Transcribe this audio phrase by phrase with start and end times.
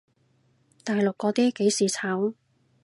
[0.83, 2.33] 大陸嗰啲幾時炒？